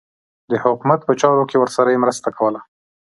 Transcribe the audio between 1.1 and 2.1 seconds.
چارو کې یې ورسره